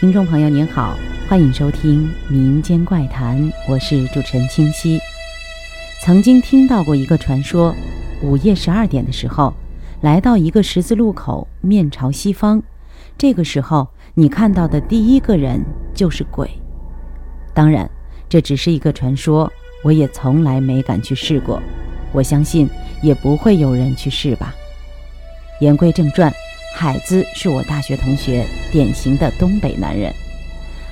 [0.00, 0.96] 听众朋友您好，
[1.28, 3.38] 欢迎收听《民间怪谈》，
[3.68, 4.98] 我是主持人清晰。
[6.00, 7.74] 曾经听到过一个传说，
[8.22, 9.52] 午夜十二点的时候，
[10.00, 12.62] 来到一个十字路口，面朝西方，
[13.18, 16.48] 这个时候你看到的第一个人就是鬼。
[17.52, 17.86] 当然，
[18.26, 19.52] 这只是一个传说，
[19.84, 21.60] 我也从来没敢去试过，
[22.10, 22.66] 我相信
[23.02, 24.54] 也不会有人去试吧。
[25.60, 26.32] 言归正传。
[26.72, 30.10] 海子是我大学同学，典型的东北男人。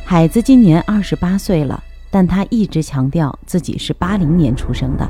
[0.04, 5.08] 海子今年二十八岁了，但他一直强调自己是八零年出生的，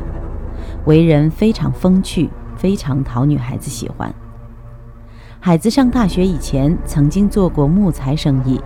[0.84, 4.14] 为人非常风趣，非常讨女孩子喜欢。
[5.40, 8.60] 海子上大学以前曾经做过木材生意，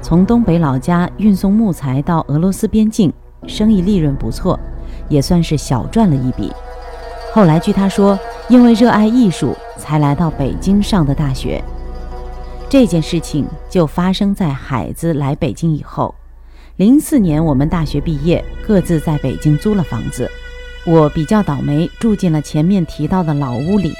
[0.00, 3.12] 从东北老家运送木材到俄罗斯边境，
[3.48, 4.58] 生意利润不错，
[5.08, 6.52] 也算是小赚了一笔。
[7.32, 8.16] 后来据他说，
[8.48, 9.56] 因为热爱艺术。
[9.88, 11.64] 才来到北京上的大学。
[12.68, 16.14] 这件事情就发生在海子来北京以后。
[16.76, 20.30] 零四年我们大学毕业，各自在北京租了房子。
[20.84, 23.94] 我比较倒霉，住进了前面提到的老屋里。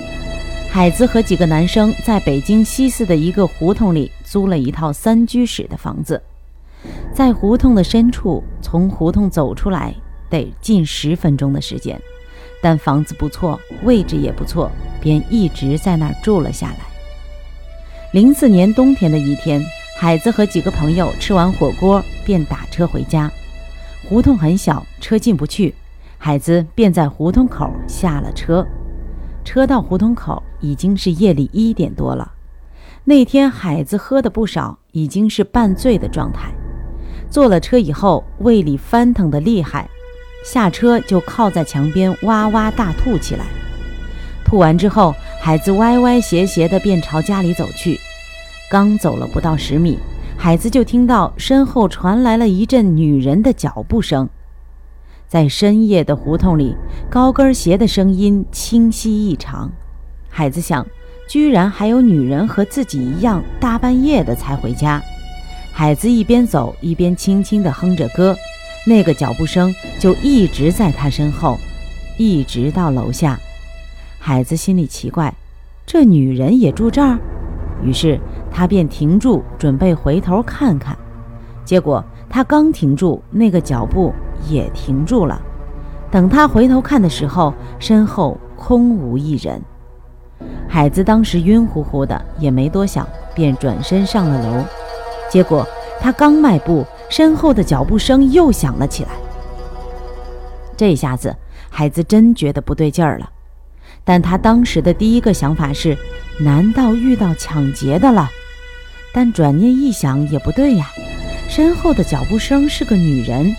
[0.70, 6.22] 海子和几个男生在北京西四的一个胡同里租了一套三居室的房子，
[7.14, 9.94] 在胡同的深处，从胡同走出来
[10.28, 11.98] 得近十分钟的时间。
[12.60, 14.70] 但房子不错，位置也不错，
[15.00, 16.78] 便一直在那儿住了下来。
[18.12, 19.62] 零四年冬天的一天，
[19.98, 23.30] 海子和几个朋友吃完火锅，便打车回家。
[24.08, 25.74] 胡同很小，车进不去，
[26.16, 28.66] 海子便在胡同口下了车。
[29.44, 32.32] 车到胡同口，已经是夜里一点多了。
[33.04, 36.50] 那天海子喝的不少，已经是半醉的状态。
[37.30, 39.88] 坐了车以后，胃里翻腾的厉害。
[40.44, 43.44] 下车就靠在墙边哇哇大吐起来，
[44.48, 48.00] 吐完之后，孩子歪歪斜斜的便朝家里走去。
[48.70, 49.98] 刚走了不到十米，
[50.38, 54.26] 孩子就听到身后传来了一阵女人的脚步声。
[55.26, 56.74] 在深夜的胡同里，
[57.10, 59.70] 高跟鞋的声音清晰异常。
[60.30, 60.86] 孩子想，
[61.28, 64.98] 居然还有女人和自己一样大半夜的才回家。
[65.74, 68.34] 孩子一边走一边轻轻地哼着歌。
[68.86, 71.58] 那个脚步声就一直在他身后，
[72.16, 73.38] 一直到楼下。
[74.18, 75.32] 孩子心里奇怪，
[75.86, 77.18] 这女人也住这儿。
[77.82, 78.18] 于是
[78.50, 80.96] 他便停住，准备回头看看。
[81.64, 84.12] 结果他刚停住，那个脚步
[84.48, 85.40] 也停住了。
[86.10, 89.60] 等他回头看的时候，身后空无一人。
[90.68, 94.64] 孩子当时晕乎乎的，也没多想，便转身上了楼。
[95.30, 95.66] 结果
[96.00, 96.84] 他刚迈步。
[97.10, 99.12] 身后的脚步声又响了起来。
[100.76, 101.34] 这下子，
[101.70, 103.30] 孩子真觉得不对劲儿了。
[104.04, 105.96] 但他当时的第一个想法是：
[106.40, 108.30] 难道遇到抢劫的了？
[109.12, 110.90] 但转念一想，也不对呀。
[111.48, 113.54] 身后的脚步声是个女人，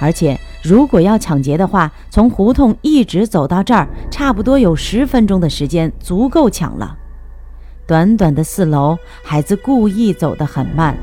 [0.00, 6.96] 而且如果要抢劫的话，从胡同一直走到这儿，差不多有十分钟的时间，足够抢了。
[7.86, 10.96] 短短的四楼，孩子故意走得很慢。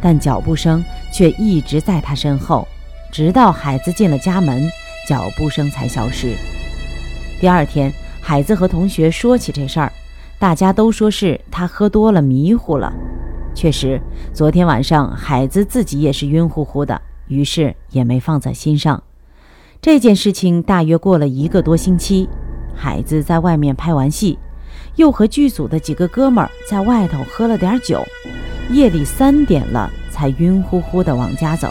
[0.00, 2.66] 但脚步声却一直在他身后，
[3.12, 4.68] 直到孩子进了家门，
[5.08, 6.34] 脚步声才消失。
[7.40, 7.92] 第二天，
[8.28, 9.92] 海子和同学说起这事儿，
[10.36, 12.92] 大家都说是他喝多了迷糊了。
[13.54, 14.00] 确实，
[14.32, 19.00] 昨天晚上海子自己也是晕乎乎的，于是也没放在心上。
[19.80, 22.28] 这件事情大约过了一个多星期，
[22.74, 24.36] 海子在外面拍完戏，
[24.96, 28.02] 又和剧组的几个哥们儿在外头喝了点酒。
[28.70, 31.70] 夜里三点了，才晕乎乎的往家走。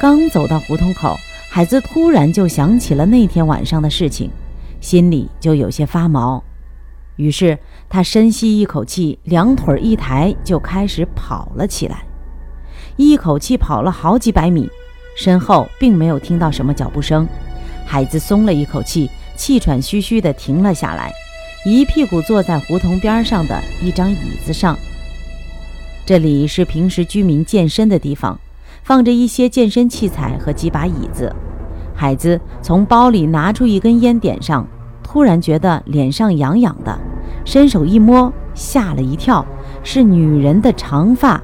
[0.00, 1.16] 刚走到胡同口，
[1.50, 4.30] 海子突然就想起了那天晚上的事情，
[4.86, 6.44] 心里就有些发毛。
[7.16, 7.58] 于是
[7.88, 12.04] 他深吸一口气，两腿一抬，就开始跑了起来。
[12.94, 14.70] 一口气跑了好几百米，
[15.16, 17.26] 身后并没有听到什么脚步声。
[17.84, 21.12] 海子松了一口气，气喘吁吁地停了下来，
[21.64, 24.78] 一屁股坐在胡同边上的一张椅子上。
[26.04, 28.38] 这里是平时居民健身的地方，
[28.84, 31.34] 放着一些健身器材和几把椅子。
[31.92, 34.68] 海子从包里拿出一根烟，点上，
[35.16, 36.94] 突然觉得脸上痒痒的，
[37.42, 39.42] 伸手一摸，吓了一跳，
[39.82, 41.42] 是女人的长发。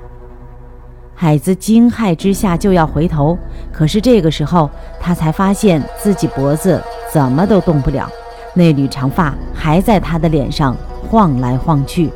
[1.15, 3.35] 海子惊骇之下就要回头，
[3.73, 4.69] 可是这个时候
[5.01, 8.07] 他才发现自己脖子怎么都动不了，
[8.53, 10.77] 那缕长发还在他的脸上
[11.09, 12.11] 晃来晃去。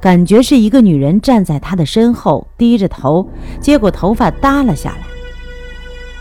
[0.00, 3.28] 感觉是一个女人站在他的身后，低着头，
[3.60, 5.00] 结果头发耷了下来。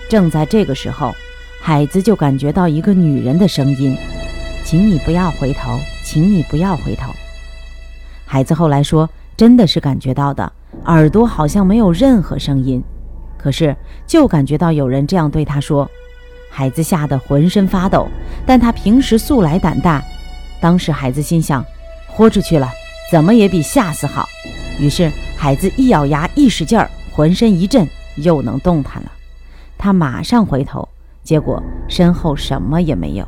[0.10, 1.14] 正在这个时候，
[1.62, 3.96] 海子就感觉到一个女人的声音
[4.74, 7.14] ：“请你不要回头，请你不要回头。”
[8.26, 10.52] 孩子后来说：“真的是感觉到的，
[10.86, 12.84] 耳朵好像没有任何声音，
[13.38, 13.76] 可是
[14.08, 15.88] 就感觉到有人这样对他说。
[16.50, 18.08] 孩子吓得浑身发抖，
[18.48, 20.04] 但他平时素来胆大。
[20.60, 21.64] 当时孩子心想：
[22.08, 22.68] 豁出去了，
[23.12, 24.28] 怎么也比吓死好。
[24.80, 29.12] 于是孩子一咬牙，一使劲儿，浑身一震，又能动弹了。
[29.78, 30.90] 他马上回头，
[31.22, 33.28] 结果身后什么也没有。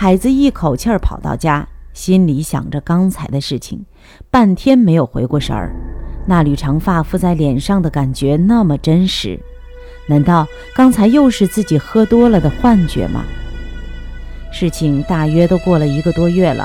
[0.00, 3.84] 海子一口气儿跑到家，心里想着刚才的事情，
[4.30, 5.72] 半天没有回过神儿。
[6.24, 9.36] 那缕长发附在脸上的感觉那么真实。
[10.06, 13.24] 难道刚才又是自己喝多了的幻觉吗？
[14.52, 16.64] 事情大约都过了一个多月了。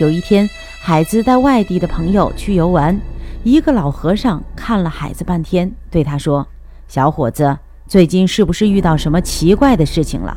[0.00, 0.50] 有一天，
[0.80, 3.00] 海子带外地的朋友去游玩，
[3.44, 6.44] 一个老和尚看了海子半天，对他说
[6.90, 7.56] ：“小伙子，
[7.86, 10.36] 最近是不是遇到什么奇怪的事情了？”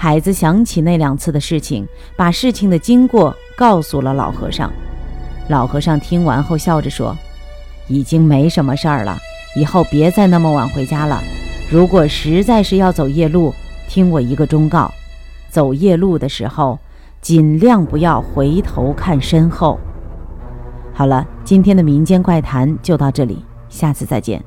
[0.00, 1.84] 孩子想起那两次的事情，
[2.16, 4.72] 把事情的经过告诉了老和尚。
[5.48, 7.16] 老和尚听完后笑着说
[7.88, 9.18] ：“已经没什么事儿了，
[9.56, 11.20] 以后别再那么晚回家了。”
[11.68, 13.52] 如果实在是要走夜路，
[13.88, 14.88] 听我一个忠告：
[15.50, 16.78] 走夜路的时候，
[17.20, 19.80] 尽量不要回头看身后。
[20.94, 24.40] 好了，今天的民间怪谈就到这里，下次再见。